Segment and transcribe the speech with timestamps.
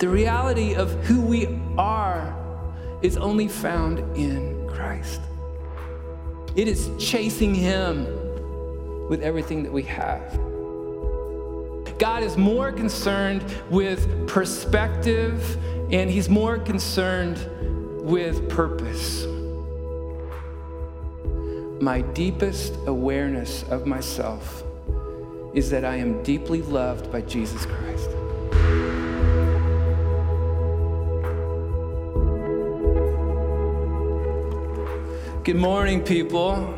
[0.00, 2.34] the reality of who we are
[3.02, 5.20] is only found in Christ.
[6.56, 8.06] It is chasing Him
[9.10, 10.38] with everything that we have.
[11.98, 15.58] God is more concerned with perspective
[15.92, 17.38] and He's more concerned
[18.02, 19.26] with purpose.
[21.82, 24.64] My deepest awareness of myself
[25.52, 28.08] is that I am deeply loved by Jesus Christ.
[35.42, 36.74] Good morning, people.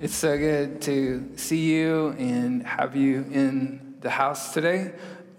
[0.00, 4.94] It's so good to see you and have you in the house today.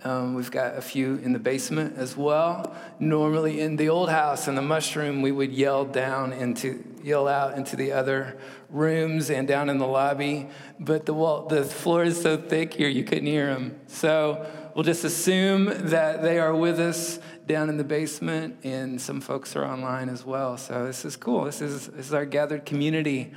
[0.06, 2.74] Um, we've got a few in the basement as well.
[2.98, 7.58] Normally, in the old house in the mushroom, we would yell down into, yell out
[7.58, 8.38] into the other
[8.70, 10.48] rooms and down in the lobby.
[10.80, 13.82] But the wall, the floor is so thick here, you couldn't hear them.
[13.88, 19.22] So we'll just assume that they are with us down in the basement, and some
[19.22, 20.58] folks are online as well.
[20.58, 21.46] So this is cool.
[21.46, 23.34] This is, this is our gathered community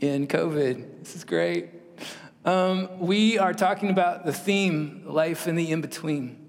[0.00, 1.00] in COVID.
[1.00, 1.70] This is great.
[2.44, 6.46] Um, we are talking about the theme, life in the in between.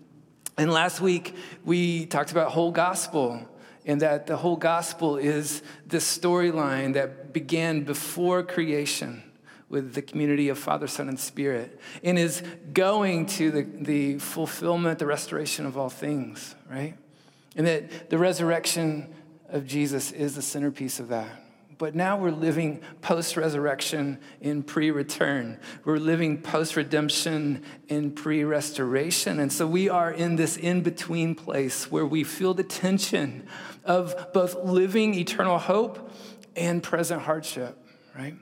[0.58, 1.36] And last week,
[1.66, 3.48] we talked about whole gospel,
[3.86, 9.24] and that the whole gospel is this storyline that began before creation
[9.70, 12.42] with the community of Father, Son, and Spirit, and is
[12.74, 16.96] going to the, the fulfillment, the restoration of all things, right?
[17.56, 19.14] And that the resurrection
[19.48, 21.30] of Jesus is the centerpiece of that.
[21.78, 25.58] But now we're living post resurrection in pre return.
[25.86, 29.40] We're living post redemption in pre restoration.
[29.40, 33.48] And so we are in this in between place where we feel the tension
[33.86, 36.12] of both living eternal hope
[36.54, 37.78] and present hardship,
[38.14, 38.36] right?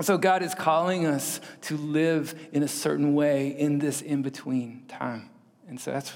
[0.00, 4.84] So God is calling us to live in a certain way in this in between
[4.88, 5.30] time.
[5.68, 6.12] And so that's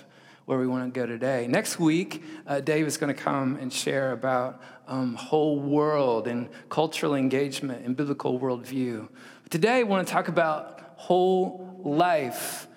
[0.46, 1.46] where we want to go today.
[1.46, 6.48] Next week, uh, Dave is going to come and share about um, whole world and
[6.70, 9.08] cultural engagement and biblical worldview.
[9.42, 12.67] But today, I want to talk about whole life.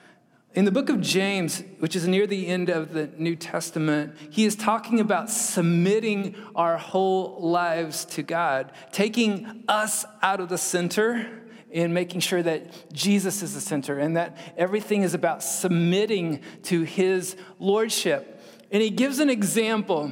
[0.53, 4.43] In the book of James, which is near the end of the New Testament, he
[4.43, 11.25] is talking about submitting our whole lives to God, taking us out of the center
[11.73, 16.81] and making sure that Jesus is the center and that everything is about submitting to
[16.81, 18.43] his lordship.
[18.71, 20.11] And he gives an example.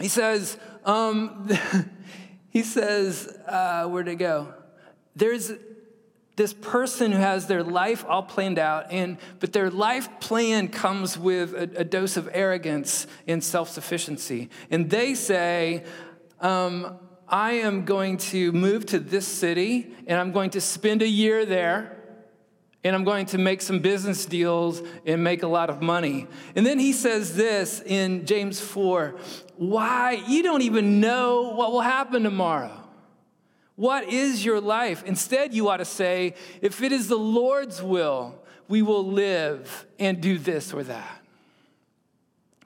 [0.00, 1.50] He says, um,
[2.50, 4.54] he says, uh, where'd it go?
[5.16, 5.50] There's
[6.40, 11.18] this person who has their life all planned out, and but their life plan comes
[11.18, 14.48] with a, a dose of arrogance and self-sufficiency.
[14.70, 15.84] And they say,
[16.40, 16.98] um,
[17.28, 21.44] I am going to move to this city and I'm going to spend a year
[21.44, 21.98] there
[22.84, 26.26] and I'm going to make some business deals and make a lot of money.
[26.56, 29.14] And then he says this in James 4
[29.56, 30.12] Why?
[30.26, 32.79] You don't even know what will happen tomorrow.
[33.80, 35.02] What is your life?
[35.06, 38.34] Instead, you ought to say, If it is the Lord's will,
[38.68, 41.22] we will live and do this or that.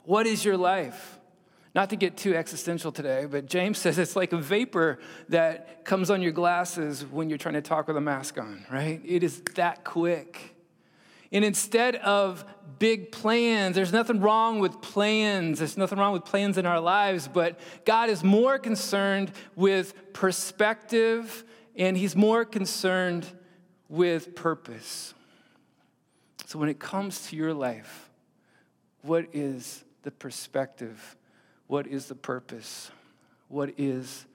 [0.02, 1.20] What is your life?
[1.72, 4.98] Not to get too existential today, but James says it's like a vapor
[5.28, 9.00] that comes on your glasses when you're trying to talk with a mask on, right?
[9.04, 10.56] It is that quick.
[11.30, 12.44] And instead of
[12.84, 15.60] big plans, there's nothing wrong with plans.
[15.60, 21.44] There's nothing wrong with plans in our lives, but God is more concerned with perspective
[21.76, 23.26] and He's more concerned
[23.88, 25.14] with purpose.
[26.44, 28.10] So when it comes to your life,
[29.00, 31.16] what is the perspective
[31.66, 32.90] what is the purpose?
[33.48, 34.26] What is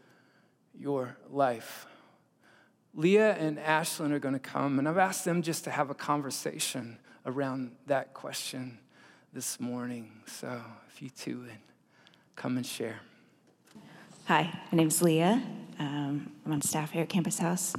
[0.73, 1.85] your life?
[2.95, 5.93] Leah and Ashlyn are going to come, and I've asked them just to have a
[5.93, 6.97] conversation
[7.29, 8.79] around that question
[9.33, 10.11] this morning.
[10.25, 11.51] So if you two would
[12.35, 12.99] come and share.
[14.25, 15.41] Hi, my name's Leah.
[15.77, 17.75] Um, I'm on staff here at Campus House,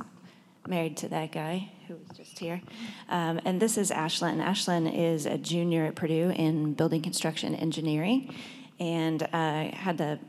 [0.68, 2.62] married to that guy who was just here.
[3.08, 4.40] Um, and this is Ashlyn.
[4.40, 8.32] Ashlyn is a junior at Purdue in building construction engineering
[8.78, 10.20] and uh, had the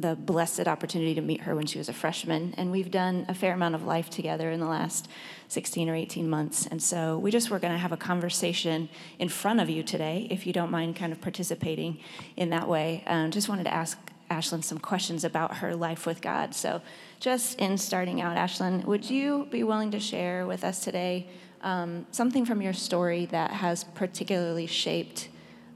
[0.00, 2.54] the blessed opportunity to meet her when she was a freshman.
[2.56, 5.08] And we've done a fair amount of life together in the last
[5.48, 6.66] 16 or 18 months.
[6.66, 8.88] And so we just were going to have a conversation
[9.18, 11.98] in front of you today, if you don't mind kind of participating
[12.36, 13.04] in that way.
[13.06, 13.98] Um, just wanted to ask
[14.30, 16.54] Ashlyn some questions about her life with God.
[16.54, 16.82] So,
[17.18, 21.26] just in starting out, Ashlyn, would you be willing to share with us today
[21.62, 25.28] um, something from your story that has particularly shaped?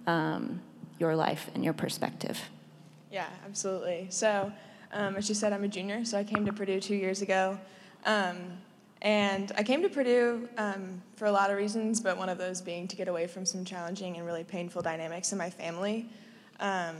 [0.06, 0.60] Um,
[0.98, 2.40] your life and your perspective.
[3.14, 4.08] Yeah, absolutely.
[4.10, 4.52] So,
[4.92, 7.56] um, as you said, I'm a junior, so I came to Purdue two years ago.
[8.04, 8.58] Um,
[9.02, 12.60] And I came to Purdue um, for a lot of reasons, but one of those
[12.60, 16.08] being to get away from some challenging and really painful dynamics in my family.
[16.58, 16.96] Um,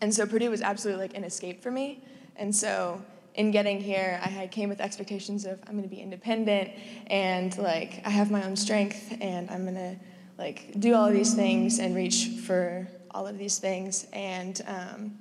[0.00, 2.02] and so Purdue was absolutely like an escape for me.
[2.36, 3.02] And so
[3.34, 6.70] in getting here, I came with expectations of I'm going to be independent
[7.08, 9.96] and like I have my own strength and I'm going to
[10.38, 12.88] like do all these things and reach for
[13.18, 14.06] all of these things.
[14.12, 15.18] And um,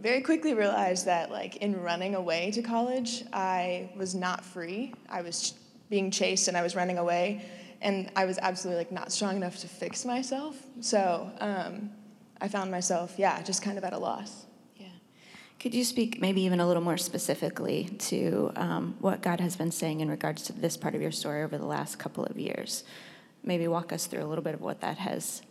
[0.00, 4.94] very quickly realized that like in running away to college, I was not free.
[5.10, 5.52] I was
[5.90, 7.44] being chased and I was running away,
[7.82, 10.56] and I was absolutely like not strong enough to fix myself.
[10.80, 11.90] So um,
[12.40, 14.46] I found myself, yeah, just kind of at a loss.
[14.76, 14.86] Yeah.
[15.60, 19.70] Could you speak maybe even a little more specifically to um, what God has been
[19.70, 22.84] saying in regards to this part of your story over the last couple of years?
[23.44, 25.42] Maybe walk us through a little bit of what that has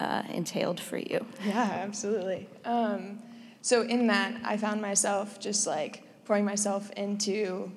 [0.00, 1.24] uh, entailed for you.
[1.46, 2.48] Yeah, absolutely.
[2.64, 3.20] Um,
[3.60, 7.70] so in that, I found myself just like pouring myself into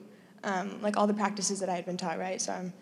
[0.44, 2.18] um, like all the practices that I had been taught.
[2.18, 2.74] Right, so I'm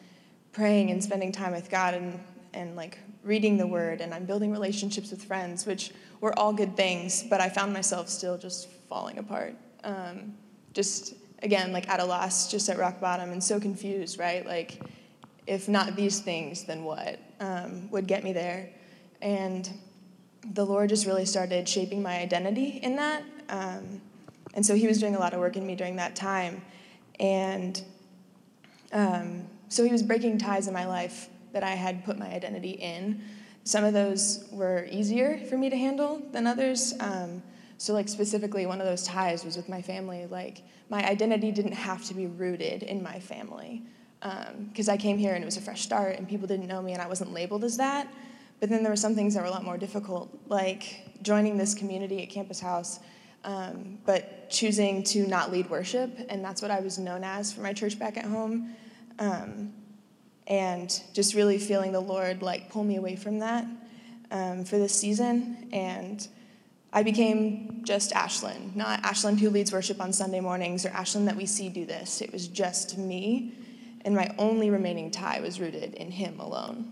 [0.51, 2.19] praying and spending time with God and
[2.53, 6.77] and like reading the Word, and I'm building relationships with friends, which were all good
[6.77, 7.23] things.
[7.23, 9.55] But I found myself still just falling apart.
[9.83, 10.35] Um,
[10.73, 14.19] just again, like at a loss, just at rock bottom, and so confused.
[14.19, 14.79] Right, like
[15.47, 18.69] if not these things, then what um, would get me there?
[19.21, 19.69] And
[20.53, 23.23] the Lord just really started shaping my identity in that.
[23.49, 24.01] Um,
[24.53, 26.61] and so He was doing a lot of work in me during that time.
[27.19, 27.81] And
[28.91, 32.71] um, so He was breaking ties in my life that I had put my identity
[32.71, 33.21] in.
[33.63, 36.93] Some of those were easier for me to handle than others.
[36.99, 37.43] Um,
[37.77, 40.25] so, like, specifically, one of those ties was with my family.
[40.27, 43.83] Like, my identity didn't have to be rooted in my family.
[44.19, 46.81] Because um, I came here and it was a fresh start, and people didn't know
[46.81, 48.07] me, and I wasn't labeled as that.
[48.61, 51.73] But then there were some things that were a lot more difficult, like joining this
[51.73, 52.99] community at Campus House,
[53.43, 57.61] um, but choosing to not lead worship, and that's what I was known as for
[57.61, 58.75] my church back at home.
[59.19, 59.73] Um,
[60.47, 63.65] and just really feeling the Lord like pull me away from that
[64.31, 65.69] um, for this season.
[65.71, 66.27] And
[66.93, 71.35] I became just Ashlyn, not Ashlyn who leads worship on Sunday mornings or Ashlyn that
[71.35, 72.21] we see do this.
[72.21, 73.53] It was just me,
[74.03, 76.91] and my only remaining tie was rooted in Him alone.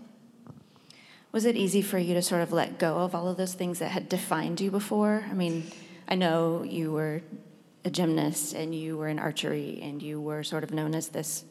[1.32, 3.78] Was it easy for you to sort of let go of all of those things
[3.78, 5.24] that had defined you before?
[5.30, 5.70] I mean,
[6.08, 7.22] I know you were
[7.84, 11.44] a gymnast and you were in archery and you were sort of known as this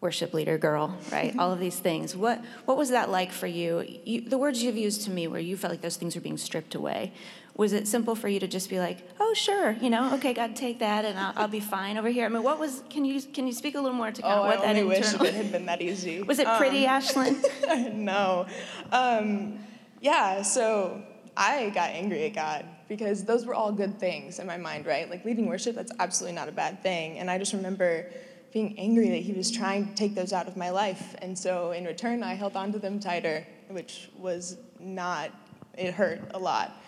[0.00, 1.34] worship leader girl, right?
[1.38, 2.16] all of these things.
[2.16, 3.84] What what was that like for you?
[4.04, 4.22] you?
[4.22, 6.74] The words you've used to me, where you felt like those things were being stripped
[6.74, 7.12] away.
[7.60, 10.56] Was it simple for you to just be like, "Oh, sure, you know, okay, God,
[10.56, 12.24] take that, and I'll, I'll be fine over here"?
[12.24, 12.82] I mean, what was?
[12.88, 15.26] Can you can you speak a little more to oh, what I that wish internal?
[15.26, 16.22] it had been that easy.
[16.32, 17.92] was it pretty, um, Ashlyn?
[17.92, 18.46] no,
[18.92, 19.58] um,
[20.00, 20.40] yeah.
[20.40, 21.02] So
[21.36, 25.10] I got angry at God because those were all good things in my mind, right?
[25.10, 28.10] Like leading worship, that's absolutely not a bad thing, and I just remember
[28.54, 31.14] being angry that he was trying to take those out of my life.
[31.18, 35.30] And so in return, I held on to them tighter, which was not,
[35.76, 36.79] it hurt a lot.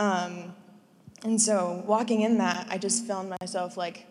[0.00, 0.54] Um,
[1.22, 4.06] and so walking in that, I just found myself like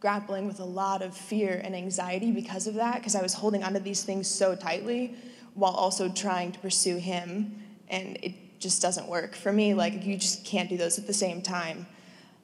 [0.00, 3.62] grappling with a lot of fear and anxiety because of that, because I was holding
[3.62, 5.14] onto these things so tightly
[5.54, 7.54] while also trying to pursue him.
[7.88, 9.36] And it just doesn't work.
[9.36, 11.86] For me, like, you just can't do those at the same time.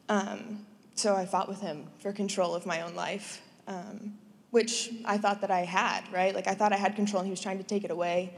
[0.08, 0.64] Um,
[0.94, 4.14] so I fought with him for control of my own life um,
[4.50, 6.34] which I thought that I had, right?
[6.34, 8.32] Like I thought I had control and he was trying to take it away.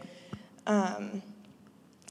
[0.66, 1.22] Um,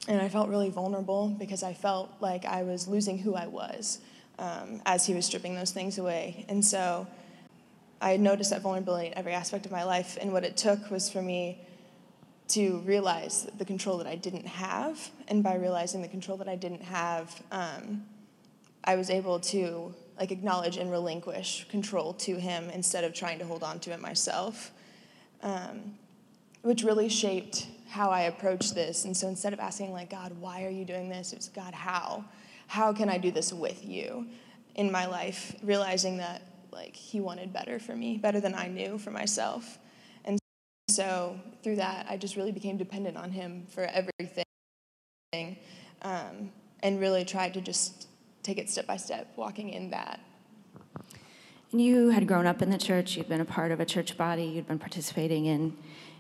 [0.10, 4.00] and I felt really vulnerable because I felt like I was losing who I was
[4.40, 6.46] um, as he was stripping those things away.
[6.50, 7.06] And so
[8.02, 10.18] I noticed that vulnerability in every aspect of my life.
[10.20, 11.60] And what it took was for me
[12.50, 15.12] to realize the control that I didn't have.
[15.28, 18.04] And by realizing the control that I didn't have, um,
[18.84, 23.46] I was able to like acknowledge and relinquish control to him instead of trying to
[23.46, 24.72] hold on to it myself,
[25.44, 25.94] um,
[26.64, 29.06] which really shaped how I approach this.
[29.06, 31.34] And so instead of asking like God, why are you doing this?
[31.34, 32.24] It was God, how?
[32.68, 34.28] How can I do this with you
[34.76, 35.56] in my life?
[35.64, 39.80] Realizing that like He wanted better for me, better than I knew for myself.
[40.24, 40.38] And
[40.88, 44.46] so through that, I just really became dependent on Him for everything,
[46.04, 46.52] um,
[46.84, 48.08] and really tried to just
[48.44, 50.20] take it step by step, walking in that.
[51.72, 54.18] And you had grown up in the church, you'd been a part of a church
[54.18, 55.76] body, you'd been participating in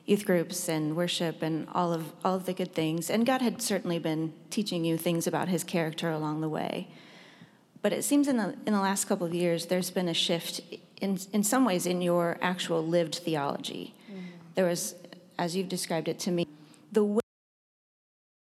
[0.09, 3.09] youth groups and worship and all of all of the good things.
[3.09, 6.87] And God had certainly been teaching you things about his character along the way.
[7.81, 10.61] But it seems in the in the last couple of years there's been a shift
[10.99, 13.93] in in some ways in your actual lived theology.
[14.11, 14.21] Mm-hmm.
[14.55, 14.95] There was
[15.37, 16.47] as you've described it to me,
[16.91, 17.21] the way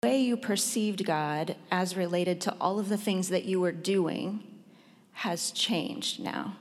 [0.02, 4.42] way you perceived God as related to all of the things that you were doing
[5.12, 6.56] has changed now.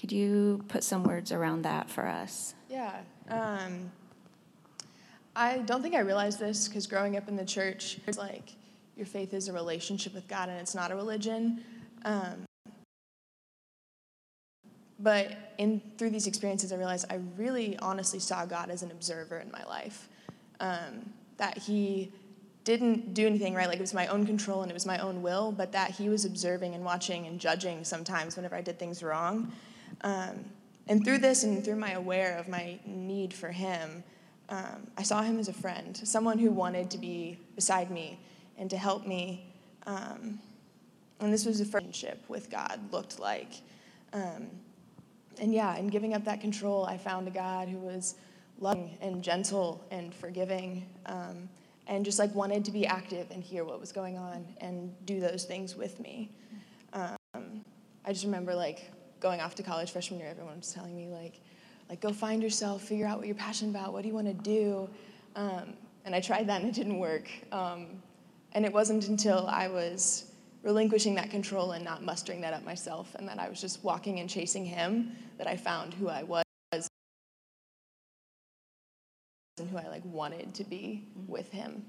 [0.00, 2.54] Could you put some words around that for us?
[2.68, 2.92] Yeah.
[3.28, 3.90] Um,
[5.36, 8.52] I don't think I realized this because growing up in the church, it's like
[8.96, 11.62] your faith is a relationship with God and it's not a religion.
[12.04, 12.44] Um,
[14.98, 19.38] but in through these experiences, I realized I really honestly saw God as an observer
[19.38, 20.08] in my life.
[20.58, 22.10] Um, that He
[22.64, 25.22] didn't do anything right, like it was my own control and it was my own
[25.22, 29.02] will, but that He was observing and watching and judging sometimes whenever I did things
[29.02, 29.52] wrong.
[30.00, 30.44] Um,
[30.88, 34.02] and through this and through my aware of my need for Him,
[34.48, 38.18] um, I saw Him as a friend, someone who wanted to be beside me
[38.56, 39.52] and to help me.
[39.86, 40.38] Um,
[41.20, 43.52] and this was a friendship with God looked like.
[44.12, 44.48] Um,
[45.40, 48.14] and yeah, in giving up that control, I found a God who was
[48.58, 51.48] loving and gentle and forgiving, um,
[51.86, 55.20] and just like wanted to be active and hear what was going on and do
[55.20, 56.30] those things with me.
[56.92, 57.16] Um,
[58.04, 61.40] I just remember like going off to college freshman year, everyone was telling me like,
[61.88, 64.34] like go find yourself, figure out what you're passionate about, what do you want to
[64.34, 64.88] do,
[65.36, 67.30] um, and I tried that and it didn't work.
[67.52, 68.02] Um,
[68.52, 70.32] and it wasn't until I was
[70.62, 74.20] relinquishing that control and not mustering that up myself, and that I was just walking
[74.20, 76.44] and chasing Him, that I found who I was
[79.58, 81.84] and who I like wanted to be with Him.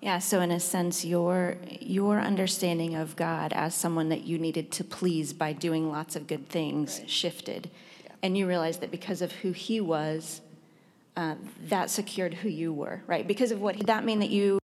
[0.00, 4.70] Yeah, so in a sense, your your understanding of God as someone that you needed
[4.72, 7.10] to please by doing lots of good things Right.
[7.10, 7.70] shifted,
[8.04, 8.12] Yeah.
[8.22, 10.40] and you realized that because of who He was,
[11.16, 11.34] uh,
[11.68, 13.26] that secured who you were, right?
[13.26, 14.58] Because of what did that mean that you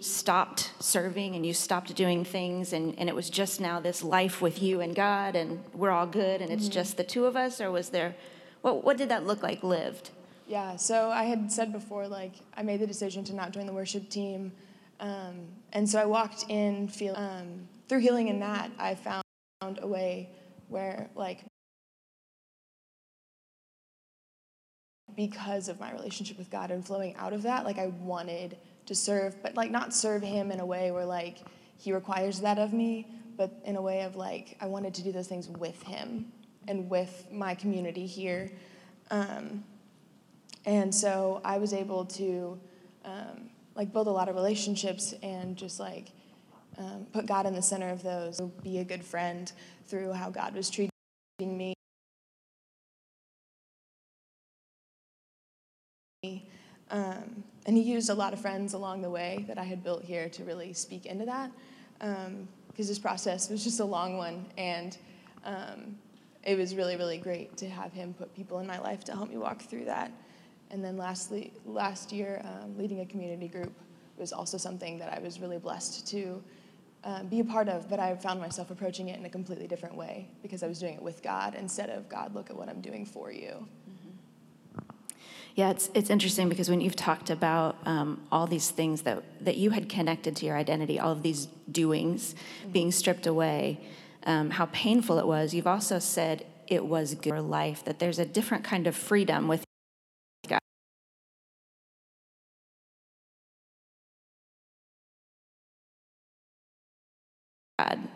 [0.00, 4.40] stopped serving and you stopped doing things, and, and it was just now this life
[4.40, 7.60] with you and God, and we're all good, and it's just the two of us,
[7.60, 8.14] or was there,
[8.62, 10.10] what what did that look like lived?
[10.50, 13.72] Yeah, so I had said before, like, I made the decision to not join the
[13.72, 14.50] worship team.
[14.98, 19.22] Um, and so I walked in um, through healing in that, I found
[19.80, 20.28] a way
[20.66, 21.44] where, like,
[25.14, 28.94] because of my relationship with God and flowing out of that, like, I wanted to
[28.96, 31.38] serve, but, like, not serve Him in a way where, like,
[31.76, 35.12] He requires that of me, but in a way of, like, I wanted to do
[35.12, 36.32] those things with Him
[36.66, 38.50] and with my community here.
[39.12, 39.62] Um,
[40.64, 42.58] and so I was able to
[43.04, 46.08] um, like build a lot of relationships and just like
[46.78, 48.40] um, put God in the center of those.
[48.62, 49.50] Be a good friend
[49.86, 50.90] through how God was treating
[51.40, 51.74] me.
[56.90, 60.04] Um, and he used a lot of friends along the way that I had built
[60.04, 61.50] here to really speak into that.
[62.68, 64.46] Because this process was just a long one.
[64.58, 64.96] And
[65.44, 65.96] um,
[66.42, 69.30] it was really, really great to have him put people in my life to help
[69.30, 70.10] me walk through that.
[70.70, 73.72] And then lastly, last year, um, leading a community group
[74.16, 76.42] was also something that I was really blessed to
[77.02, 79.96] uh, be a part of, but I found myself approaching it in a completely different
[79.96, 82.80] way because I was doing it with God instead of God, look at what I'm
[82.80, 83.66] doing for you.
[85.56, 89.56] Yeah, it's, it's interesting because when you've talked about um, all these things that, that
[89.56, 92.34] you had connected to your identity, all of these doings
[92.70, 93.80] being stripped away,
[94.24, 98.18] um, how painful it was, you've also said it was good for life, that there's
[98.18, 99.64] a different kind of freedom with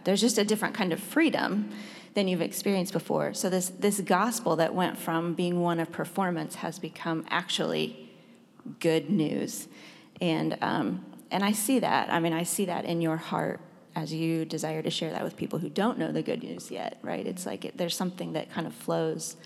[0.04, 1.70] There's just a different kind of freedom
[2.14, 3.34] than you've experienced before.
[3.34, 8.10] So this this gospel that went from being one of performance has become actually
[8.80, 9.68] good news,
[10.20, 12.10] and um, and I see that.
[12.10, 13.60] I mean, I see that in your heart
[13.96, 16.98] as you desire to share that with people who don't know the good news yet.
[17.02, 17.26] Right?
[17.26, 19.36] It's like it, there's something that kind of flows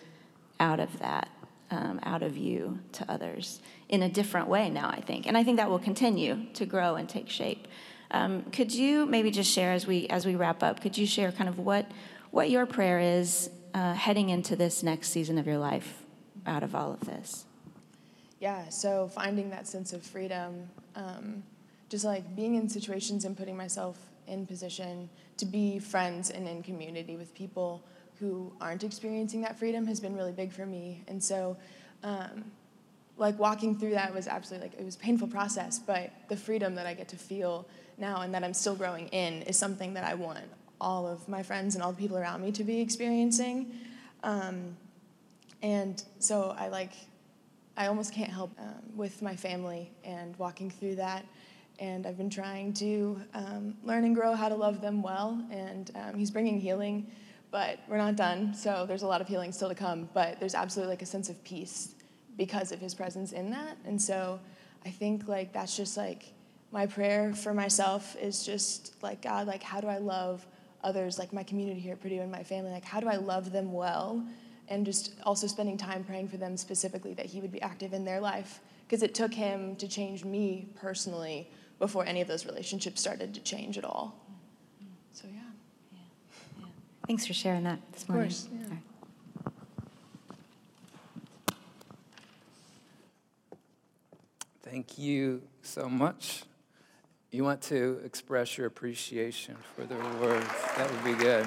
[0.61, 1.29] out of that,
[1.71, 4.89] um, out of you to others in a different way now.
[4.91, 7.67] I think, and I think that will continue to grow and take shape.
[8.11, 10.81] Um, could you maybe just share as we as we wrap up?
[10.81, 11.91] Could you share kind of what
[12.31, 16.03] what your prayer is uh, heading into this next season of your life
[16.47, 17.45] out of all of this?
[18.41, 21.43] Yeah, so finding that sense of freedom, um,
[21.89, 23.99] just like being in situations and putting myself
[24.29, 27.83] in position to be friends and in community with people
[28.21, 31.03] who aren't experiencing that freedom has been really big for me.
[31.09, 31.57] And so,
[32.03, 32.45] um,
[33.19, 36.75] like walking through that was absolutely like it was a painful process, but the freedom
[36.77, 37.67] that I get to feel
[37.99, 40.45] now and that I'm still growing in is something that I want
[40.81, 43.73] all of my friends and all the people around me to be experiencing.
[44.23, 44.77] Um,
[45.63, 46.93] and so I like,
[47.77, 51.25] I almost can't help um, with my family and walking through that.
[51.81, 55.45] And I've been trying to um, learn and grow how to love them well.
[55.51, 57.11] And um, he's bringing healing,
[57.51, 58.55] but we're not done.
[58.55, 60.09] So there's a lot of healing still to come.
[60.13, 61.95] But there's absolutely like a sense of peace
[62.39, 63.77] because of his presence in that.
[63.85, 64.41] And so
[64.87, 66.33] I think like that's just like
[66.71, 70.47] my prayer for myself is just like God, like how do I love
[70.83, 73.53] others, like my community here at Purdue and my family, like how do I love
[73.53, 74.25] them well?
[74.69, 78.05] And just also spending time praying for them specifically that He would be active in
[78.05, 78.61] their life.
[78.87, 83.41] Because it took Him to change me personally before any of those relationships started to
[83.41, 84.15] change at all.
[85.13, 85.41] So, yeah.
[85.93, 85.99] yeah.
[86.59, 86.65] yeah.
[87.07, 88.29] Thanks for sharing that this morning.
[88.29, 88.49] Of course.
[88.53, 88.77] Yeah.
[94.71, 96.43] Thank you so much.
[97.31, 100.47] You want to express your appreciation for the words.
[100.77, 101.47] That would be good.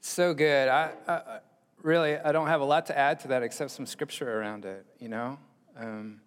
[0.00, 0.68] So good.
[0.68, 1.38] I, I,
[1.82, 4.86] really, I don't have a lot to add to that except some scripture around it,
[5.00, 5.40] you know?
[5.76, 6.20] Um,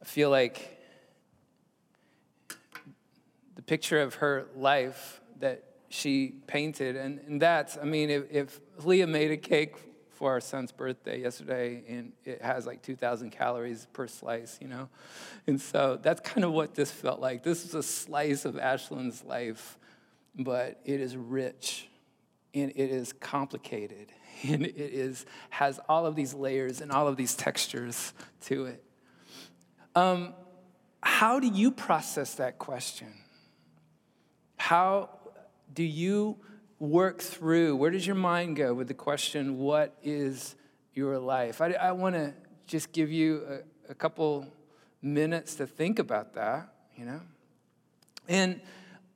[0.00, 0.80] I feel like
[3.54, 8.60] the picture of her life that she painted, and, and that's, I mean, if, if
[8.82, 9.76] Leah made a cake
[10.14, 14.88] for our son's birthday yesterday, and it has like 2,000 calories per slice, you know?
[15.46, 17.42] And so that's kind of what this felt like.
[17.42, 19.78] This is a slice of Ashlyn's life,
[20.36, 21.88] but it is rich
[22.54, 27.16] and it is complicated and it is, has all of these layers and all of
[27.16, 28.84] these textures to it.
[29.94, 30.34] Um,
[31.02, 33.12] how do you process that question?
[34.56, 35.10] How
[35.72, 36.38] do you
[36.84, 37.76] work through?
[37.76, 40.54] Where does your mind go with the question, What is
[40.92, 41.60] your life?
[41.60, 42.34] I, I want to
[42.66, 43.42] just give you
[43.88, 44.46] a, a, couple
[45.02, 47.20] minutes to think about that, you know?
[48.28, 48.60] And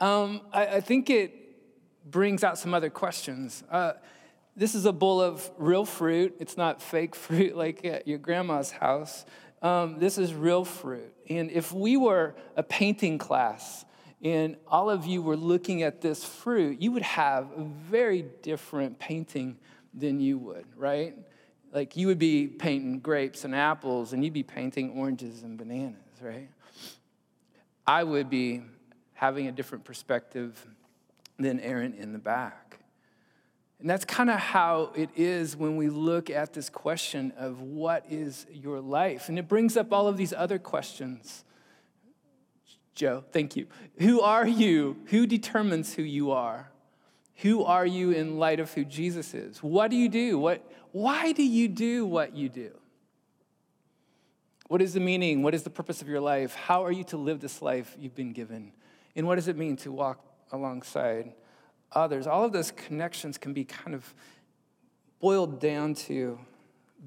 [0.01, 3.65] um, I, I, think it brings out some other questions.
[3.71, 3.93] Uh,
[4.57, 6.37] this is a bowl of real fruit.
[6.41, 9.25] It's not fake fruit like at your grandma's house.
[9.63, 11.13] Um, this is real fruit.
[11.29, 13.85] And if we were a painting class,
[14.23, 18.99] and all of you were looking at this fruit, you would have a very different
[18.99, 19.57] painting
[19.95, 21.15] than you would, right?
[21.73, 25.97] Like you would be painting grapes and apples, and you'd be painting oranges and bananas,
[26.21, 26.49] right?
[27.87, 28.63] I would be
[29.15, 30.67] having a different perspective
[31.39, 32.81] than Aaron in the back.
[33.81, 38.05] And that's kind of how it is when we look at this question of what
[38.11, 39.29] is your life.
[39.29, 41.45] And it brings up all of these other questions
[42.99, 43.69] Joe, thank you.
[44.01, 44.97] Who are you?
[45.07, 46.69] Who determines who you are?
[47.37, 49.63] Who are you in light of who Jesus is?
[49.63, 50.37] What do you do?
[50.37, 52.73] What, why do you do what you do?
[54.67, 55.45] What is the meaning?
[55.45, 56.57] What is the purpose of your life?
[56.57, 58.73] How are you to live this life you've been given?
[59.15, 61.35] And what does it mean to walk alongside
[61.93, 62.27] others?
[62.27, 64.13] All of those connections can be kind of
[65.21, 66.41] boiled down to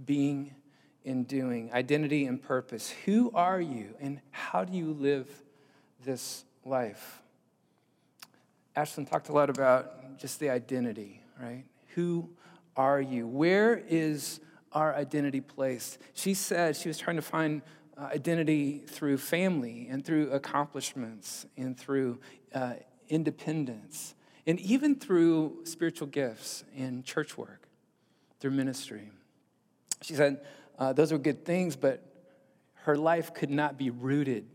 [0.05, 0.55] being
[1.03, 2.93] and doing, identity and purpose.
[3.03, 5.27] Who are you and how do you live
[6.03, 7.21] this life.
[8.75, 11.65] Ashlyn talked a lot about just the identity, right?
[11.95, 12.29] Who
[12.75, 13.27] are you?
[13.27, 14.39] Where is
[14.71, 15.97] our identity placed?
[16.13, 17.61] She said she was trying to find
[17.97, 22.19] uh, identity through family and through accomplishments and through
[22.53, 22.73] uh,
[23.09, 24.15] independence
[24.47, 27.67] and even through spiritual gifts and church work,
[28.39, 29.11] through ministry.
[30.01, 30.41] She said
[30.79, 32.03] uh, those were good things, but
[32.73, 34.47] her life could not be rooted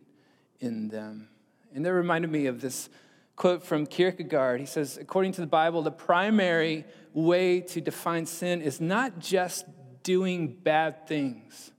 [0.58, 1.28] in them.
[1.74, 2.88] And that reminded me of this
[3.36, 4.60] quote from Kierkegaard.
[4.60, 9.66] He says, according to the Bible, the primary way to define sin is not just
[10.02, 11.72] doing bad things,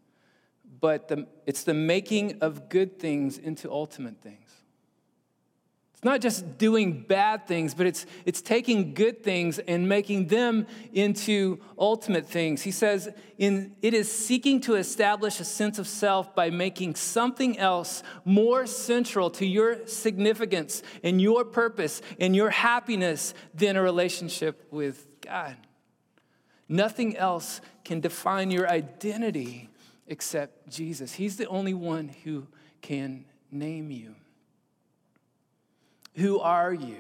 [0.80, 4.47] but the, it's the making of good things into ultimate things.
[5.98, 10.68] It's not just doing bad things, but it's, it's taking good things and making them
[10.94, 12.62] into ultimate things.
[12.62, 17.58] He says, in, it is seeking to establish a sense of self by making something
[17.58, 24.68] else more central to your significance and your purpose and your happiness than a relationship
[24.70, 25.58] with God.
[26.70, 29.72] Nothing else can define your identity
[30.06, 31.14] except Jesus.
[31.14, 32.46] He's the only one who
[32.84, 34.14] can name you.
[36.18, 36.98] Who are you?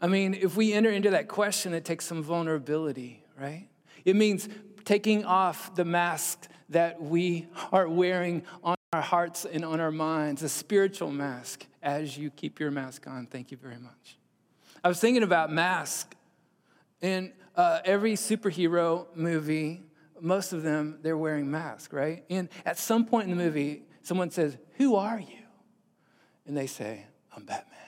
[0.00, 3.68] I mean, if we enter into that question, it takes some vulnerability, right?
[4.04, 4.48] It means
[4.84, 10.42] taking off the mask that we are wearing on our hearts and on our minds,
[10.42, 13.26] a spiritual mask, as you keep your mask on.
[13.26, 14.18] Thank you very much.
[14.82, 16.16] I was thinking about mask.
[17.00, 19.82] In uh, every superhero movie,
[20.20, 22.24] most of them, they're wearing masks, right?
[22.28, 25.38] And at some point in the movie, someone says, Who are you?
[26.46, 27.78] And they say, I'm Batman,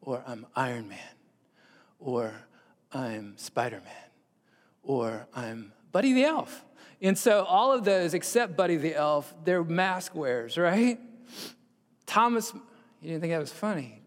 [0.00, 0.98] or I'm Iron Man,
[1.98, 2.32] or
[2.92, 4.10] I'm Spider Man,
[4.82, 6.64] or I'm Buddy the Elf.
[7.02, 10.98] And so all of those, except Buddy the Elf, they're mask wearers, right?
[12.06, 12.52] Thomas,
[13.02, 14.00] you didn't think that was funny?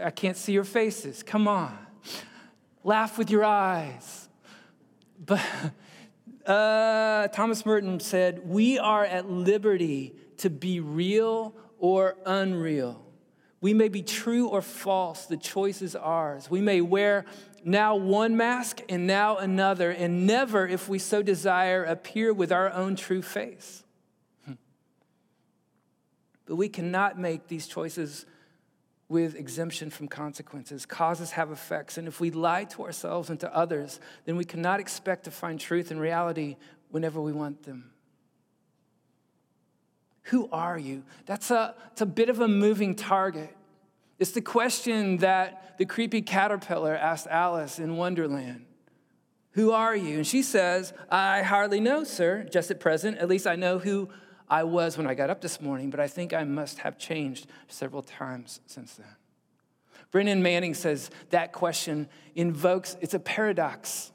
[0.00, 1.22] I can't see your faces.
[1.22, 1.76] Come on.
[2.84, 4.28] Laugh with your eyes.
[5.24, 5.44] But
[6.46, 13.07] uh, Thomas Merton said, We are at liberty to be real or unreal.
[13.60, 16.48] We may be true or false, the choice is ours.
[16.50, 17.24] We may wear
[17.64, 22.72] now one mask and now another, and never, if we so desire, appear with our
[22.72, 23.82] own true face.
[24.44, 24.52] Hmm.
[26.46, 28.26] But we cannot make these choices
[29.08, 30.86] with exemption from consequences.
[30.86, 34.78] Causes have effects, and if we lie to ourselves and to others, then we cannot
[34.78, 36.56] expect to find truth and reality
[36.90, 37.90] whenever we want them.
[40.28, 41.04] Who are you?
[41.26, 43.54] That's a, it's a bit of a moving target.
[44.18, 48.64] It's the question that the creepy caterpillar asked Alice in Wonderland
[49.52, 50.16] Who are you?
[50.16, 53.18] And she says, I hardly know, sir, just at present.
[53.18, 54.08] At least I know who
[54.50, 57.46] I was when I got up this morning, but I think I must have changed
[57.66, 59.06] several times since then.
[60.10, 64.12] Brennan Manning says that question invokes, it's a paradox.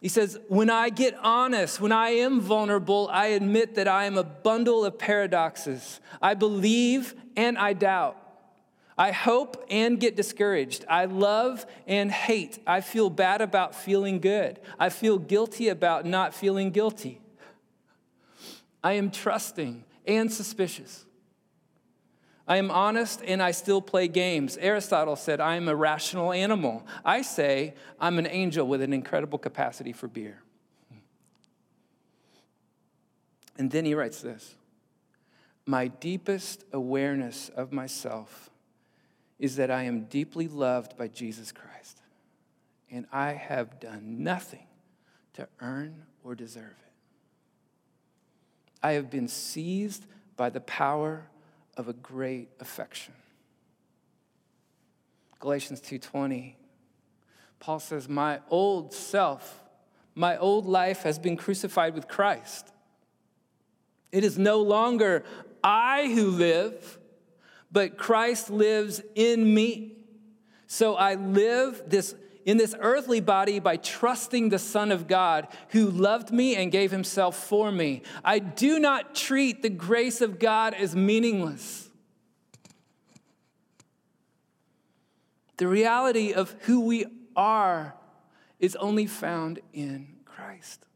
[0.00, 4.18] He says, When I get honest, when I am vulnerable, I admit that I am
[4.18, 6.00] a bundle of paradoxes.
[6.20, 8.22] I believe and I doubt.
[8.98, 10.84] I hope and get discouraged.
[10.88, 12.58] I love and hate.
[12.66, 14.58] I feel bad about feeling good.
[14.78, 17.20] I feel guilty about not feeling guilty.
[18.82, 21.05] I am trusting and suspicious.
[22.48, 24.56] I am honest and I still play games.
[24.58, 26.86] Aristotle said, I am a rational animal.
[27.04, 30.42] I say, I'm an angel with an incredible capacity for beer.
[33.58, 34.54] And then he writes this
[35.66, 38.50] My deepest awareness of myself
[39.38, 42.00] is that I am deeply loved by Jesus Christ,
[42.90, 44.66] and I have done nothing
[45.34, 46.92] to earn or deserve it.
[48.82, 50.06] I have been seized
[50.36, 51.26] by the power
[51.76, 53.14] of a great affection.
[55.38, 56.56] Galatians 2:20
[57.58, 59.64] Paul says, "My old self,
[60.14, 62.72] my old life has been crucified with Christ.
[64.12, 65.24] It is no longer
[65.62, 66.98] I who live,
[67.70, 69.96] but Christ lives in me.
[70.66, 72.14] So I live this
[72.46, 76.92] in this earthly body by trusting the Son of God who loved me and gave
[76.92, 78.02] himself for me.
[78.24, 81.90] I do not treat the grace of God as meaningless.
[85.58, 87.94] The reality of who we are
[88.60, 90.86] is only found in Christ.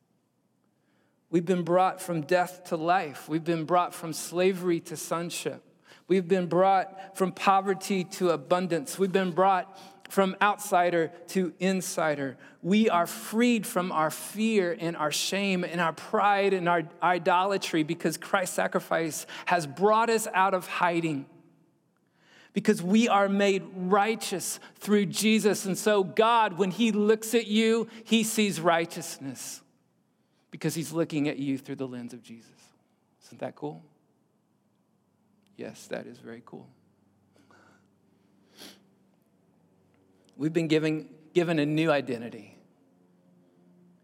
[1.31, 3.29] We've been brought from death to life.
[3.29, 5.63] We've been brought from slavery to sonship.
[6.07, 8.99] We've been brought from poverty to abundance.
[8.99, 9.79] We've been brought
[10.11, 12.37] from outsider to insider.
[12.63, 17.85] We are freed from our fear and our shame and our pride and our idolatry
[17.85, 21.27] because Christ's sacrifice has brought us out of hiding.
[22.53, 25.65] Because we are made righteous through Jesus.
[25.65, 29.63] And so, God, when He looks at you, He sees righteousness
[30.51, 32.51] because He's looking at you through the lens of Jesus.
[33.27, 33.81] Isn't that cool?
[35.57, 36.67] Yes, that is very cool.
[40.41, 42.57] We've been given, given a new identity.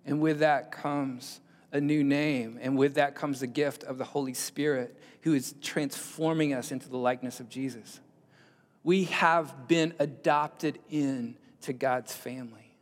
[0.05, 1.40] And with that comes
[1.72, 2.59] a new name.
[2.61, 6.90] And with that comes the gift of the Holy Spirit, who is transforming us into
[6.90, 8.01] the likeness of Jesus.
[8.85, 12.77] We have been adopted in to God's family.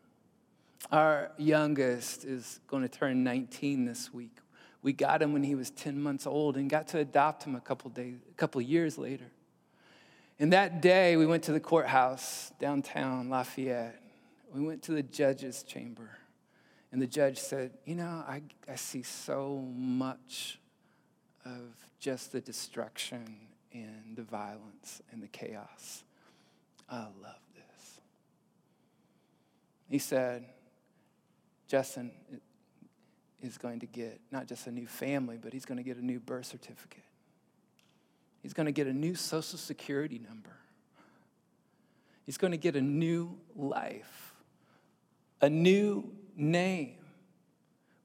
[0.90, 4.36] Our youngest is going to turn 19 this week.
[4.82, 7.60] We got him when he was 10 months old and got to adopt him a
[7.60, 9.30] couple days, a couple years later.
[10.38, 14.00] And that day, we went to the courthouse downtown Lafayette.
[14.52, 16.10] We went to the judge's chamber.
[16.90, 20.58] And the judge said, You know, I, I see so much
[21.44, 23.36] of just the destruction
[23.72, 26.04] and the violence and the chaos.
[26.88, 28.00] I love this.
[29.88, 30.44] He said,
[31.66, 32.12] Justin,
[33.42, 36.04] is going to get not just a new family, but he's going to get a
[36.04, 37.04] new birth certificate.
[38.44, 40.50] He's going to get a new social security number.
[42.26, 44.34] He's going to get a new life,
[45.40, 46.96] a new name.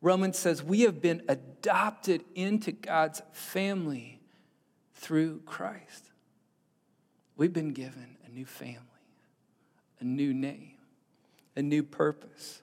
[0.01, 4.21] Romans says we have been adopted into God's family
[4.93, 6.09] through Christ.
[7.35, 8.79] We've been given a new family,
[9.99, 10.77] a new name,
[11.57, 12.61] a new purpose.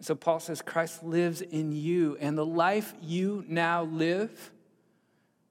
[0.00, 4.50] So Paul says, Christ lives in you, and the life you now live,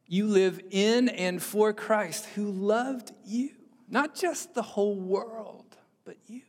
[0.07, 3.51] you live in and for Christ who loved you,
[3.89, 5.65] not just the whole world,
[6.03, 6.41] but you,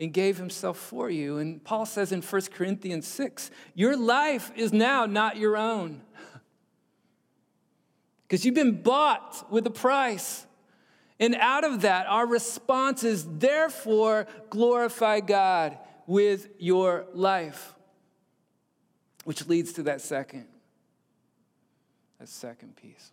[0.00, 1.38] and gave himself for you.
[1.38, 6.02] And Paul says in 1 Corinthians 6, your life is now not your own.
[8.22, 10.46] Because you've been bought with a price.
[11.20, 17.74] And out of that, our response is therefore glorify God with your life.
[19.24, 20.46] Which leads to that second
[22.22, 23.10] a second piece.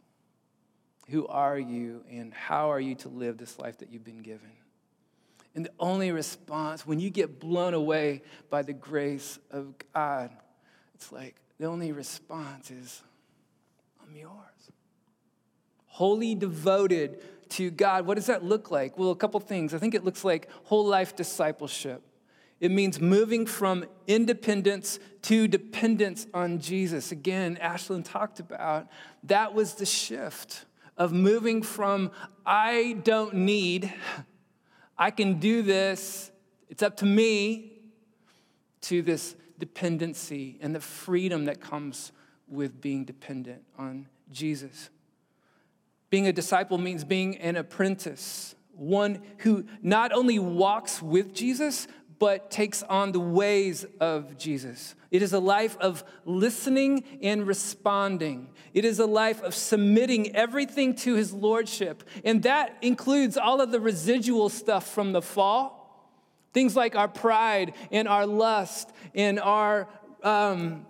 [1.09, 4.51] Who are you and how are you to live this life that you've been given?
[5.55, 10.29] And the only response, when you get blown away by the grace of God,
[10.93, 13.01] it's like the only response is,
[14.01, 14.31] I'm yours.
[15.87, 18.05] Wholly devoted to God.
[18.05, 18.97] What does that look like?
[18.97, 19.73] Well, a couple things.
[19.73, 22.03] I think it looks like whole life discipleship.
[22.59, 27.11] It means moving from independence to dependence on Jesus.
[27.11, 28.87] Again, Ashlyn talked about
[29.23, 30.65] that was the shift
[30.97, 32.11] of moving from
[32.45, 33.93] I don't need,
[34.97, 36.31] I can do this,
[36.67, 37.79] it's up to me,
[38.81, 42.11] to this dependency and the freedom that comes
[42.47, 44.89] with being dependent on Jesus.
[46.09, 51.87] Being a disciple means being an apprentice, one who not only walks with Jesus,
[52.19, 54.95] but takes on the ways of Jesus.
[55.09, 58.49] It is a life of listening and responding.
[58.73, 62.03] It is a life of submitting everything to his lordship.
[62.23, 65.77] And that includes all of the residual stuff from the fall.
[66.53, 69.87] Things like our pride and our lust and our
[70.21, 70.85] um,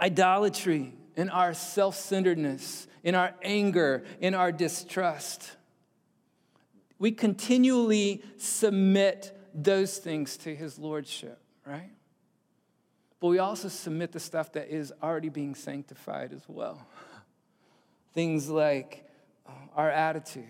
[0.00, 5.52] idolatry and our self centeredness and our anger, and our distrust.
[6.98, 11.90] We continually submit those things to his lordship, right?
[13.20, 16.86] But we also submit the stuff that is already being sanctified as well.
[18.14, 19.08] Things like
[19.46, 20.44] uh, our attitude,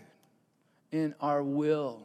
[0.92, 2.02] in our will,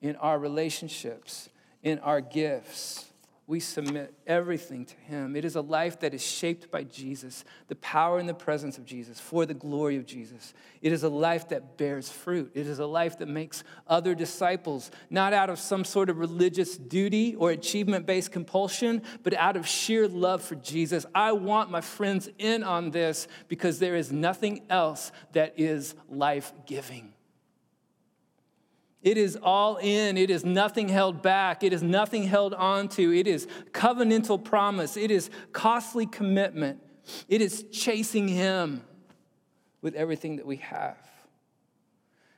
[0.00, 1.48] in our relationships,
[1.82, 3.06] in our gifts
[3.48, 5.36] we submit everything to Him.
[5.36, 8.84] It is a life that is shaped by Jesus, the power and the presence of
[8.84, 10.52] Jesus, for the glory of Jesus.
[10.82, 12.50] It is a life that bears fruit.
[12.54, 16.76] It is a life that makes other disciples, not out of some sort of religious
[16.76, 21.06] duty or achievement based compulsion, but out of sheer love for Jesus.
[21.14, 26.52] I want my friends in on this because there is nothing else that is life
[26.66, 27.12] giving.
[29.06, 30.16] It is all in.
[30.16, 31.62] It is nothing held back.
[31.62, 33.12] It is nothing held onto.
[33.12, 34.96] It is covenantal promise.
[34.96, 36.82] It is costly commitment.
[37.28, 38.82] It is chasing Him
[39.80, 40.98] with everything that we have.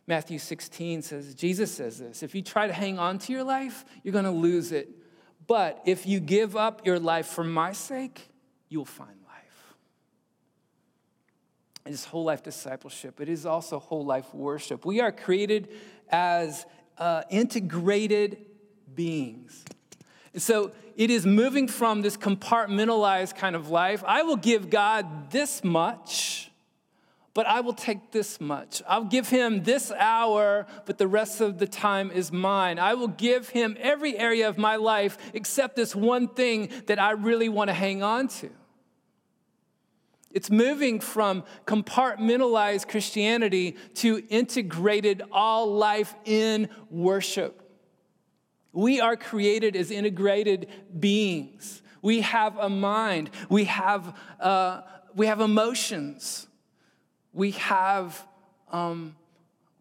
[0.07, 3.87] Matthew 16 says, Jesus says this if you try to hang on to your life,
[4.03, 4.91] you're going to lose it.
[5.47, 8.29] But if you give up your life for my sake,
[8.69, 9.75] you'll find life.
[11.87, 13.23] It is whole life discipleship.
[13.23, 14.85] It is also whole life worship.
[14.85, 15.71] We are created
[16.11, 16.67] as
[16.99, 18.39] uh, integrated
[18.95, 19.65] beings.
[20.37, 24.03] so it is moving from this compartmentalized kind of life.
[24.05, 26.51] I will give God this much,
[27.35, 28.83] but I will take this much.
[28.89, 32.81] I'll give him this hour, but the rest of the time is mine.
[32.81, 37.13] I will give him every area of my life except this one thing that I
[37.13, 38.51] really want to hang on to.
[40.39, 47.61] It's moving from compartmentalized Christianity to integrated all life in worship.
[48.73, 51.83] We are created as integrated beings.
[52.03, 56.47] We have a mind, we have, uh, we have emotions,
[57.33, 58.25] we have
[58.71, 59.17] um,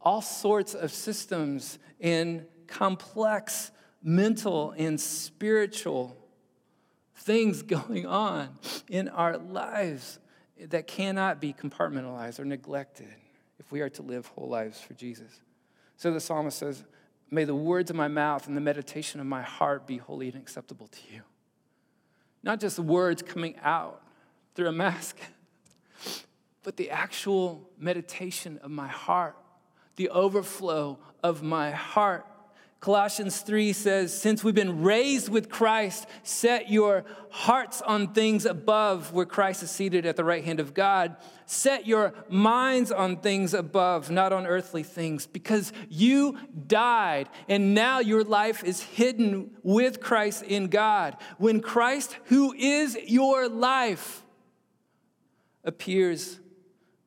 [0.02, 3.70] all sorts of systems and complex
[4.02, 6.17] mental and spiritual
[7.13, 8.58] things going on
[8.89, 10.17] in our lives
[10.70, 13.13] that cannot be compartmentalized or neglected
[13.60, 15.41] if we are to live whole lives for Jesus.
[15.96, 16.84] So the psalmist says,
[17.30, 20.38] May the words of my mouth and the meditation of my heart be holy and
[20.38, 21.22] acceptable to you.
[22.41, 24.02] Not just words coming out
[24.56, 25.17] through a mask,
[26.63, 29.36] but the actual meditation of my heart,
[29.98, 32.26] the overflow of my heart
[32.80, 39.13] Colossians 3 says, Since we've been raised with Christ, set your hearts on things above
[39.13, 41.16] where Christ is seated at the right hand of God.
[41.48, 46.38] Set your minds on things above, not on earthly things, because you
[46.68, 51.18] died and now your life is hidden with Christ in God.
[51.40, 54.24] When Christ, who is your life,
[55.63, 56.40] appears,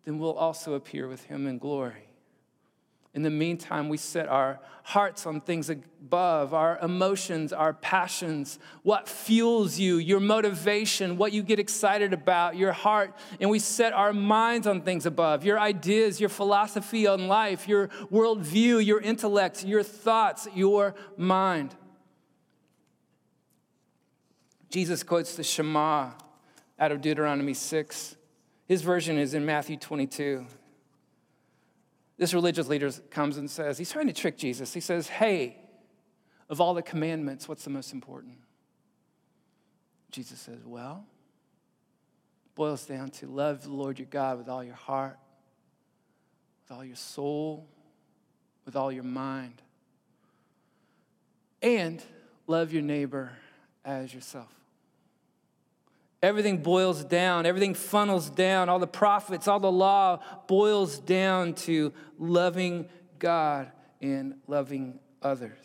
[0.05, 2.10] then we'll also appear with him in glory.
[3.13, 9.09] In the meantime, we set our hearts on things above, our emotions, our passions, what
[9.09, 14.13] fuels you, your motivation, what you get excited about, your heart, and we set our
[14.13, 19.83] minds on things above, your ideas, your philosophy on life, your worldview, your intellect, your
[19.83, 21.75] thoughts, your mind.
[24.71, 26.11] Jesus quotes the Shema
[26.79, 28.17] out of Deuteronomy 6.
[28.69, 30.47] His version is in Matthew 22.
[32.21, 34.75] This religious leader comes and says, he's trying to trick Jesus.
[34.75, 35.57] He says, Hey,
[36.51, 38.35] of all the commandments, what's the most important?
[40.11, 41.07] Jesus says, Well,
[42.55, 45.19] boils down to love the Lord your God with all your heart,
[46.63, 47.67] with all your soul,
[48.67, 49.63] with all your mind,
[51.63, 52.05] and
[52.47, 53.33] love your neighbor
[53.83, 54.60] as yourself.
[56.23, 61.93] Everything boils down, everything funnels down, all the prophets, all the law boils down to
[62.19, 65.57] loving God and loving others.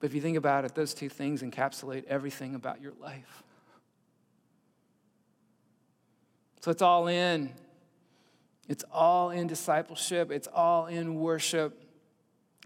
[0.00, 3.42] But if you think about it, those two things encapsulate everything about your life.
[6.60, 7.52] So it's all in.
[8.68, 11.82] It's all in discipleship, it's all in worship.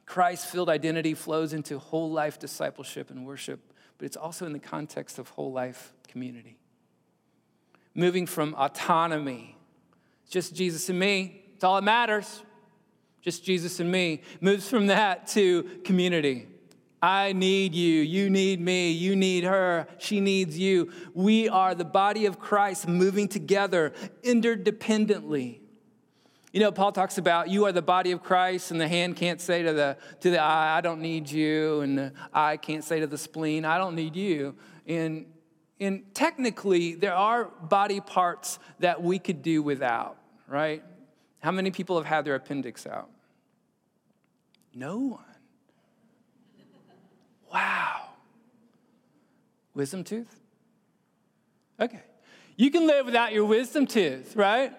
[0.05, 3.73] Christ filled identity flows into whole life discipleship and worship,
[4.05, 6.59] but it's also in the context of whole life community.
[7.95, 9.57] Moving from autonomy,
[10.29, 12.43] just Jesus and me, it's all that matters,
[13.23, 16.47] just Jesus and me, moves from that to community.
[17.01, 18.03] I need you.
[18.03, 18.90] You need me.
[18.90, 19.87] You need her.
[19.97, 20.93] She needs you.
[21.14, 25.61] We are the body of Christ moving together interdependently.
[26.55, 29.40] You know, Paul talks about you are the body of Christ, and the hand can't
[29.40, 33.01] say to the, to the eye, I don't need you, and the eye can't say
[33.01, 34.55] to the spleen, I don't need you.
[34.87, 35.27] And,
[35.81, 40.85] and technically, there are body parts that we could do without, right?
[41.40, 43.11] How many people have had their appendix out?
[44.73, 45.25] No one.
[47.53, 48.11] Wow.
[49.75, 50.40] Wisdom tooth?
[51.81, 52.03] Okay.
[52.57, 54.73] You can live without your wisdom tooth, right?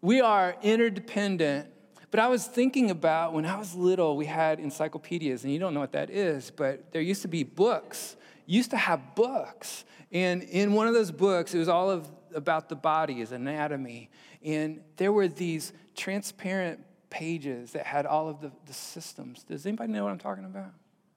[0.00, 1.68] We are interdependent.
[2.10, 5.74] But I was thinking about when I was little, we had encyclopedias, and you don't
[5.74, 8.16] know what that is, but there used to be books.
[8.46, 9.84] Used to have books.
[10.10, 14.10] And in one of those books, it was all of about the body, as anatomy.
[14.42, 16.80] And there were these transparent
[17.10, 19.42] pages that had all of the, the systems.
[19.42, 20.72] Does anybody know what I'm talking about?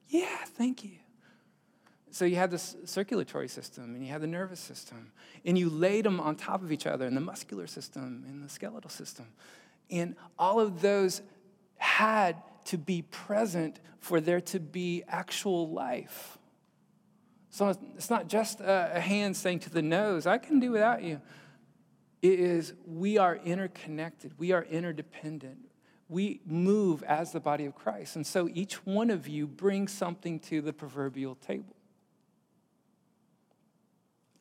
[0.08, 0.98] Yeah, thank you.
[2.12, 5.12] So you had this circulatory system and you had the nervous system,
[5.44, 8.48] and you laid them on top of each other, and the muscular system and the
[8.48, 9.26] skeletal system.
[9.90, 11.22] And all of those
[11.78, 16.38] had to be present for there to be actual life.
[17.50, 21.20] So it's not just a hand saying to the nose, I can do without you.
[22.20, 25.58] It is, we are interconnected, we are interdependent
[26.12, 28.16] we move as the body of Christ.
[28.16, 31.74] And so each one of you brings something to the proverbial table.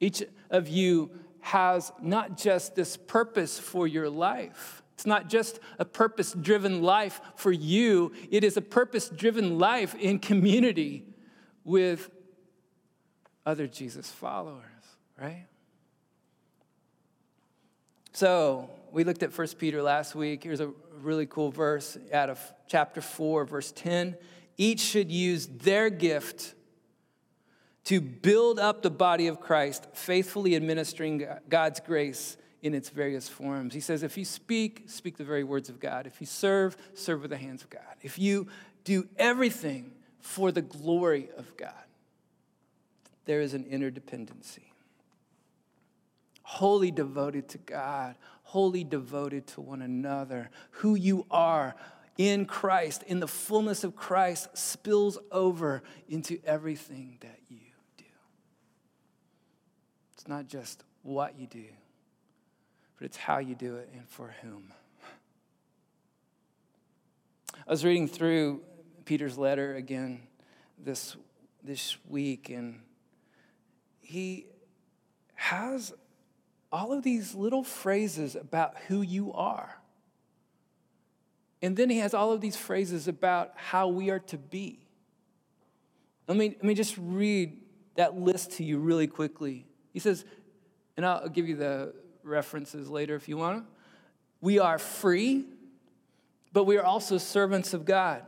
[0.02, 4.84] Each of you has not just this purpose for your life.
[4.96, 9.96] It's not just a purpose driven life for you, it is a purpose driven life
[9.96, 11.06] in community
[11.64, 12.10] with
[13.46, 14.66] other Jesus followers,
[15.20, 15.46] right?
[18.14, 20.44] So, we looked at 1 Peter last week.
[20.44, 24.18] Here's a really cool verse out of chapter 4, verse 10.
[24.58, 26.54] Each should use their gift
[27.86, 33.74] to build up the body of Christ, faithfully administering God's grace in its various forms.
[33.74, 36.06] He says, if you speak, speak the very words of God.
[36.06, 37.82] If you serve, serve with the hands of God.
[38.04, 38.48] If you
[38.84, 41.74] do everything for the glory of God,
[43.26, 44.72] there is an interdependency.
[46.44, 50.52] Wholly devoted to God, wholly devoted to one another.
[50.72, 51.76] Who you are
[52.18, 57.41] in Christ, in the fullness of Christ, spills over into everything that.
[60.22, 61.66] It's not just what you do,
[62.96, 64.72] but it's how you do it and for whom.
[67.56, 68.62] I was reading through
[69.04, 70.22] Peter's letter again
[70.78, 71.16] this,
[71.64, 72.82] this week, and
[74.00, 74.46] he
[75.34, 75.92] has
[76.72, 79.82] all of these little phrases about who you are.
[81.64, 84.86] And then he has all of these phrases about how we are to be.
[86.28, 87.60] Let me, let me just read
[87.96, 89.66] that list to you really quickly.
[89.92, 90.26] He says,
[90.98, 93.64] and I'll give you the references later if you want.
[93.64, 93.72] to.
[94.42, 95.46] We are free,
[96.54, 98.24] but we are also servants of God.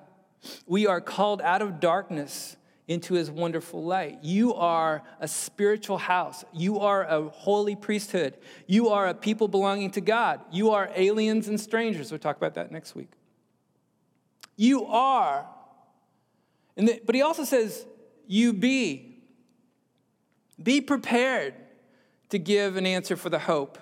[0.65, 4.19] We are called out of darkness into his wonderful light.
[4.23, 6.43] You are a spiritual house.
[6.53, 8.37] You are a holy priesthood.
[8.67, 10.41] You are a people belonging to God.
[10.51, 12.11] You are aliens and strangers.
[12.11, 13.09] We'll talk about that next week.
[14.57, 15.47] You are.
[16.75, 17.85] The, but he also says,
[18.27, 19.12] you be.
[20.63, 21.53] Be prepared
[22.29, 23.77] to give an answer for the hope.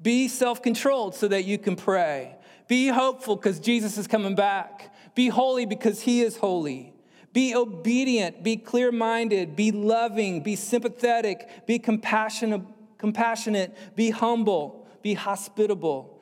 [0.00, 2.36] Be self controlled so that you can pray.
[2.68, 4.94] Be hopeful because Jesus is coming back.
[5.14, 6.92] Be holy because he is holy.
[7.32, 12.62] Be obedient, be clear minded, be loving, be sympathetic, be compassionate,
[12.98, 16.20] compassionate, be humble, be hospitable.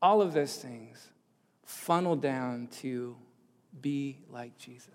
[0.00, 1.08] All of those things
[1.64, 3.16] funnel down to
[3.80, 4.88] be like Jesus.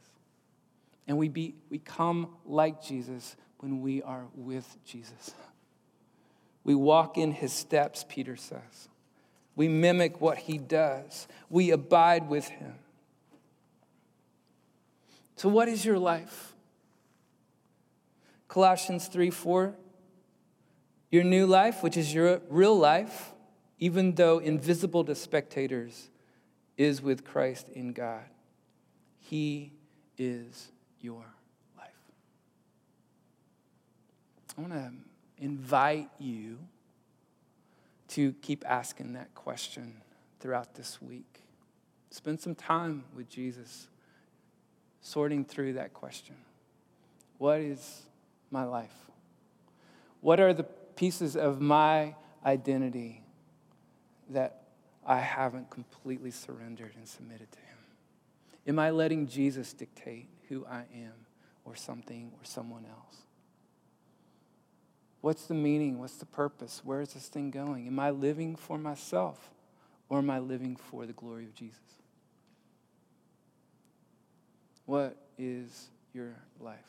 [1.07, 5.33] And we be, we come like Jesus when we are with Jesus.
[6.63, 8.89] We walk in his steps, Peter says.
[9.55, 11.27] We mimic what he does.
[11.49, 12.75] We abide with him.
[15.37, 16.53] So, what is your life?
[18.47, 19.73] Colossians 3 4.
[21.09, 23.31] Your new life, which is your real life,
[23.79, 26.09] even though invisible to spectators,
[26.75, 28.25] is with Christ in God.
[29.19, 29.71] He
[30.17, 30.71] is
[31.01, 31.25] your
[31.77, 31.87] life.
[34.57, 34.91] I want to
[35.37, 36.57] invite you
[38.09, 40.01] to keep asking that question
[40.39, 41.41] throughout this week.
[42.09, 43.87] Spend some time with Jesus
[45.01, 46.35] sorting through that question.
[47.37, 48.03] What is
[48.49, 48.95] my life?
[50.21, 53.21] What are the pieces of my identity
[54.29, 54.63] that
[55.05, 57.77] I haven't completely surrendered and submitted to Him?
[58.67, 61.13] Am I letting Jesus dictate who I am
[61.65, 63.23] or something or someone else?
[65.21, 65.99] What's the meaning?
[65.99, 66.81] What's the purpose?
[66.83, 67.87] Where is this thing going?
[67.87, 69.49] Am I living for myself
[70.09, 71.79] or am I living for the glory of Jesus?
[74.85, 76.79] What is your life?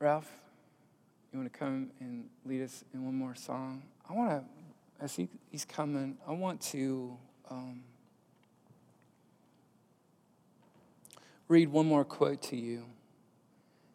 [0.00, 0.30] Ralph,
[1.30, 3.82] you want to come and lead us in one more song?
[4.08, 4.44] I want to,
[5.00, 7.16] as he, he's coming, I want to
[7.50, 7.82] um,
[11.48, 12.84] read one more quote to you.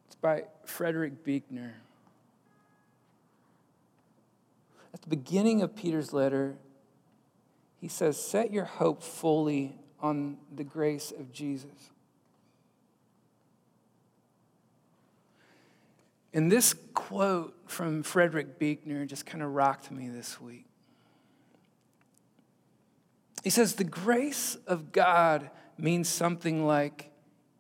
[0.08, 1.76] It's by Frederick Buechner.
[4.94, 6.56] At the beginning of Peter's letter,
[7.80, 11.92] he says, Set your hope fully on the grace of Jesus.
[16.34, 20.66] And this quote from Frederick Buechner just kind of rocked me this week.
[23.46, 27.12] He says, The grace of God means something like,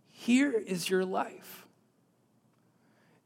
[0.10, 1.68] Here is your life.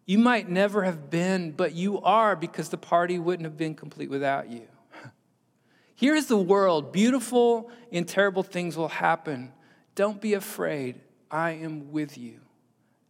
[0.05, 4.09] You might never have been, but you are because the party wouldn't have been complete
[4.09, 4.67] without you.
[5.95, 6.91] Here's the world.
[6.91, 9.53] Beautiful and terrible things will happen.
[9.95, 10.99] Don't be afraid.
[11.31, 12.41] I am with you.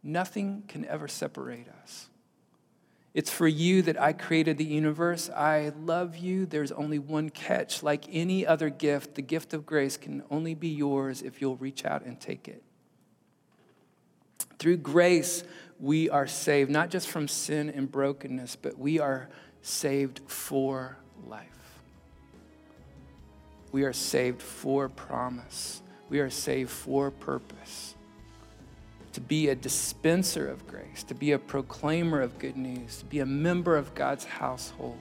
[0.00, 2.09] Nothing can ever separate us.
[3.12, 5.28] It's for you that I created the universe.
[5.30, 6.46] I love you.
[6.46, 7.82] There's only one catch.
[7.82, 11.84] Like any other gift, the gift of grace can only be yours if you'll reach
[11.84, 12.62] out and take it.
[14.58, 15.42] Through grace,
[15.80, 19.28] we are saved, not just from sin and brokenness, but we are
[19.62, 20.96] saved for
[21.26, 21.46] life.
[23.72, 25.82] We are saved for promise.
[26.08, 27.94] We are saved for purpose
[29.12, 33.20] to be a dispenser of grace, to be a proclaimer of good news, to be
[33.20, 34.98] a member of God's household,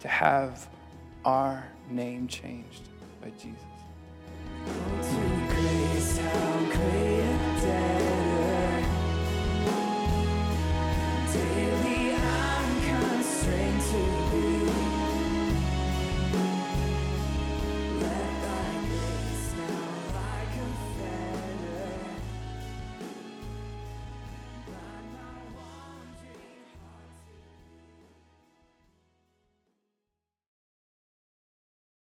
[0.00, 0.68] to have
[1.24, 2.82] our name changed
[3.20, 5.29] by Jesus.